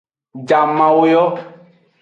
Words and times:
Jamawo 0.47 1.03
yo. 1.13 1.23